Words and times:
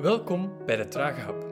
Welkom 0.00 0.52
bij 0.66 0.76
de 0.76 0.88
Trage 0.88 1.20
Hap. 1.20 1.46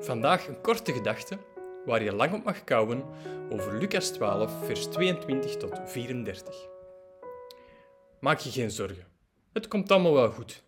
Vandaag 0.00 0.46
een 0.46 0.60
korte 0.60 0.92
gedachte 0.92 1.38
waar 1.84 2.02
je 2.02 2.12
lang 2.12 2.32
op 2.34 2.44
mag 2.44 2.64
kouwen 2.64 3.04
over 3.50 3.78
Lucas 3.78 4.08
12, 4.08 4.66
vers 4.66 4.86
22 4.86 5.56
tot 5.56 5.80
34. 5.84 6.68
Maak 8.20 8.38
je 8.38 8.50
geen 8.50 8.70
zorgen. 8.70 9.06
Het 9.52 9.68
komt 9.68 9.90
allemaal 9.90 10.12
wel 10.12 10.30
goed. 10.30 10.62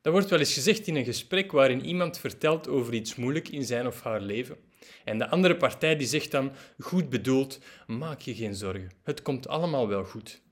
Dat 0.00 0.12
wordt 0.12 0.30
wel 0.30 0.38
eens 0.38 0.54
gezegd 0.54 0.86
in 0.86 0.96
een 0.96 1.04
gesprek 1.04 1.52
waarin 1.52 1.84
iemand 1.84 2.18
vertelt 2.18 2.68
over 2.68 2.94
iets 2.94 3.14
moeilijk 3.14 3.48
in 3.48 3.64
zijn 3.64 3.86
of 3.86 4.02
haar 4.02 4.20
leven. 4.20 4.56
En 5.04 5.18
de 5.18 5.28
andere 5.28 5.56
partij 5.56 5.96
die 5.96 6.06
zegt 6.06 6.30
dan, 6.30 6.52
goed 6.78 7.08
bedoeld, 7.08 7.58
maak 7.86 8.20
je 8.20 8.34
geen 8.34 8.54
zorgen. 8.54 8.90
Het 9.02 9.22
komt 9.22 9.48
allemaal 9.48 9.88
wel 9.88 10.04
goed. 10.04 10.42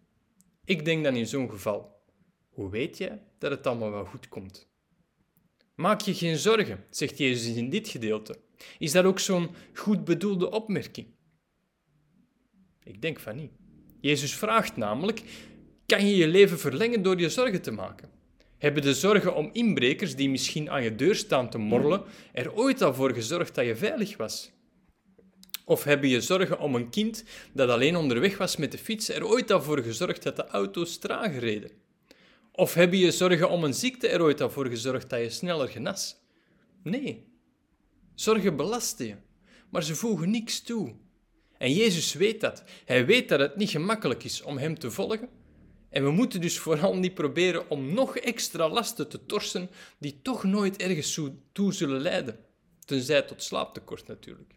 Ik 0.64 0.84
denk 0.84 1.04
dan 1.04 1.16
in 1.16 1.26
zo'n 1.26 1.50
geval, 1.50 2.00
hoe 2.48 2.70
weet 2.70 2.98
je 2.98 3.18
dat 3.38 3.50
het 3.50 3.66
allemaal 3.66 3.90
wel 3.90 4.04
goed 4.04 4.28
komt? 4.28 4.70
Maak 5.82 6.00
je 6.00 6.14
geen 6.14 6.36
zorgen, 6.36 6.84
zegt 6.90 7.18
Jezus 7.18 7.56
in 7.56 7.70
dit 7.70 7.88
gedeelte. 7.88 8.36
Is 8.78 8.92
dat 8.92 9.04
ook 9.04 9.18
zo'n 9.18 9.50
goed 9.74 10.04
bedoelde 10.04 10.50
opmerking? 10.50 11.06
Ik 12.84 13.02
denk 13.02 13.20
van 13.20 13.36
niet. 13.36 13.50
Jezus 14.00 14.34
vraagt 14.34 14.76
namelijk: 14.76 15.22
kan 15.86 16.06
je 16.06 16.16
je 16.16 16.28
leven 16.28 16.58
verlengen 16.58 17.02
door 17.02 17.20
je 17.20 17.28
zorgen 17.28 17.62
te 17.62 17.70
maken? 17.70 18.10
Hebben 18.58 18.82
de 18.82 18.94
zorgen 18.94 19.34
om 19.34 19.50
inbrekers 19.52 20.16
die 20.16 20.30
misschien 20.30 20.70
aan 20.70 20.82
je 20.82 20.94
deur 20.94 21.14
staan 21.14 21.50
te 21.50 21.58
morrelen 21.58 22.02
er 22.32 22.54
ooit 22.54 22.82
al 22.82 22.94
voor 22.94 23.12
gezorgd 23.12 23.54
dat 23.54 23.64
je 23.64 23.76
veilig 23.76 24.16
was? 24.16 24.50
Of 25.64 25.84
hebben 25.84 26.08
je 26.08 26.20
zorgen 26.20 26.58
om 26.58 26.74
een 26.74 26.90
kind 26.90 27.24
dat 27.52 27.68
alleen 27.68 27.96
onderweg 27.96 28.38
was 28.38 28.56
met 28.56 28.72
de 28.72 28.78
fiets 28.78 29.08
er 29.08 29.26
ooit 29.26 29.50
al 29.50 29.62
voor 29.62 29.82
gezorgd 29.82 30.22
dat 30.22 30.36
de 30.36 30.46
auto's 30.46 30.98
trager 30.98 31.40
reden? 31.40 31.81
Of 32.52 32.74
heb 32.74 32.92
je 32.92 33.10
zorgen 33.10 33.50
om 33.50 33.64
een 33.64 33.74
ziekte 33.74 34.08
er 34.08 34.22
ooit 34.22 34.42
voor 34.48 34.66
gezorgd 34.66 35.10
dat 35.10 35.20
je 35.20 35.30
sneller 35.30 35.68
genas? 35.68 36.16
Nee. 36.82 37.26
Zorgen 38.14 38.56
belasten 38.56 39.06
je, 39.06 39.16
maar 39.70 39.82
ze 39.82 39.94
voegen 39.94 40.30
niks 40.30 40.60
toe. 40.60 40.94
En 41.58 41.72
Jezus 41.72 42.12
weet 42.12 42.40
dat. 42.40 42.64
Hij 42.84 43.06
weet 43.06 43.28
dat 43.28 43.40
het 43.40 43.56
niet 43.56 43.70
gemakkelijk 43.70 44.24
is 44.24 44.42
om 44.42 44.58
Hem 44.58 44.78
te 44.78 44.90
volgen. 44.90 45.28
En 45.88 46.04
we 46.04 46.10
moeten 46.10 46.40
dus 46.40 46.58
vooral 46.58 46.96
niet 46.96 47.14
proberen 47.14 47.70
om 47.70 47.94
nog 47.94 48.16
extra 48.16 48.68
lasten 48.68 49.08
te 49.08 49.26
torsen 49.26 49.70
die 49.98 50.18
toch 50.22 50.44
nooit 50.44 50.76
ergens 50.76 51.20
toe 51.52 51.72
zullen 51.72 52.00
leiden. 52.00 52.38
Tenzij 52.84 53.22
tot 53.22 53.42
slaaptekort 53.42 54.06
natuurlijk. 54.06 54.54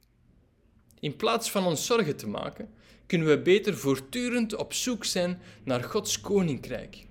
In 0.99 1.15
plaats 1.15 1.51
van 1.51 1.65
ons 1.65 1.85
zorgen 1.85 2.15
te 2.15 2.27
maken, 2.27 2.73
kunnen 3.05 3.27
we 3.27 3.41
beter 3.41 3.77
voortdurend 3.77 4.55
op 4.55 4.73
zoek 4.73 5.05
zijn 5.05 5.41
naar 5.63 5.83
Gods 5.83 6.21
koninkrijk. 6.21 7.05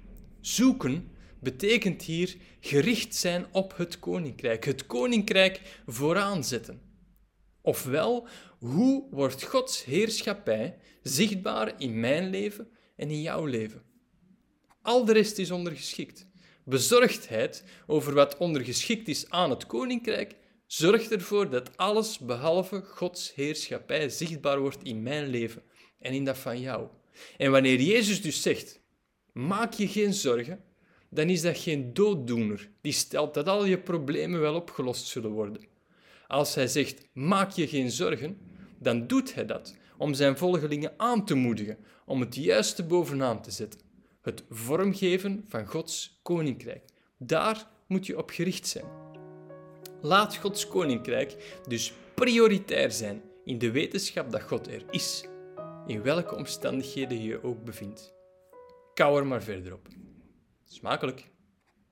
Zoeken 0.45 1.11
betekent 1.41 2.03
hier 2.03 2.37
gericht 2.61 3.15
zijn 3.15 3.47
op 3.53 3.77
het 3.77 3.99
koninkrijk, 3.99 4.65
het 4.65 4.87
koninkrijk 4.87 5.61
vooraan 5.87 6.45
zetten. 6.45 6.81
Ofwel, 7.61 8.29
hoe 8.59 9.07
wordt 9.11 9.43
Gods 9.43 9.85
heerschappij 9.85 10.79
zichtbaar 11.03 11.81
in 11.81 12.01
mijn 12.01 12.31
leven 12.31 12.69
en 12.97 13.11
in 13.11 13.21
jouw 13.23 13.45
leven? 13.45 13.83
Al 14.83 15.05
de 15.05 15.13
rest 15.13 15.39
is 15.39 15.51
ondergeschikt. 15.51 16.27
Bezorgdheid 16.65 17.65
over 17.87 18.15
wat 18.15 18.37
ondergeschikt 18.37 19.09
is 19.09 19.31
aan 19.31 19.51
het 19.51 19.67
koninkrijk 19.67 20.37
zorgt 20.67 21.13
ervoor 21.13 21.51
dat 21.51 21.77
alles 21.77 22.19
behalve 22.19 22.83
Gods 22.85 23.35
heerschappij 23.35 24.09
zichtbaar 24.09 24.61
wordt 24.61 24.83
in 24.83 25.03
mijn 25.03 25.27
leven 25.27 25.63
en 25.99 26.13
in 26.13 26.25
dat 26.25 26.39
van 26.39 26.61
jou. 26.61 26.89
En 27.37 27.51
wanneer 27.51 27.81
Jezus 27.81 28.23
dus 28.23 28.43
zegt: 28.43 28.83
Maak 29.35 29.73
je 29.73 29.89
geen 29.89 30.15
zorgen, 30.15 30.65
dan 31.09 31.29
is 31.29 31.43
dat 31.43 31.59
geen 31.59 31.95
dooddoener 31.95 32.71
die 32.81 32.93
stelt 32.93 33.35
dat 33.35 33.49
al 33.49 33.65
je 33.65 33.79
problemen 33.79 34.41
wel 34.41 34.55
opgelost 34.55 35.07
zullen 35.07 35.31
worden. 35.31 35.63
Als 36.27 36.55
hij 36.55 36.67
zegt: 36.67 37.07
Maak 37.13 37.51
je 37.51 37.69
geen 37.69 37.91
zorgen, 37.91 38.39
dan 38.79 39.07
doet 39.07 39.35
hij 39.35 39.47
dat 39.47 39.77
om 39.97 40.15
zijn 40.15 40.37
volgelingen 40.37 40.93
aan 40.97 41.25
te 41.25 41.35
moedigen 41.35 41.79
om 42.07 42.21
het 42.21 42.35
juiste 42.35 42.85
bovenaan 42.85 43.43
te 43.43 43.51
zetten. 43.51 43.81
Het 44.23 44.45
vormgeven 44.51 45.45
van 45.49 45.67
Gods 45.67 46.19
koninkrijk. 46.23 46.85
Daar 47.17 47.69
moet 47.87 48.07
je 48.07 48.19
op 48.19 48.31
gericht 48.31 48.67
zijn. 48.67 48.87
Laat 50.01 50.37
Gods 50.37 50.69
koninkrijk 50.69 51.61
dus 51.69 51.93
prioritair 52.15 52.91
zijn 52.91 53.23
in 53.45 53.59
de 53.59 53.71
wetenschap 53.71 54.31
dat 54.31 54.43
God 54.43 54.67
er 54.67 54.85
is, 54.91 55.25
in 55.87 56.03
welke 56.03 56.35
omstandigheden 56.35 57.23
je 57.23 57.29
je 57.29 57.43
ook 57.43 57.65
bevindt. 57.65 58.14
Kou 58.95 59.19
er 59.19 59.27
maar 59.27 59.43
verder 59.43 59.73
op. 59.73 59.89
Smakelijk! 60.65 61.34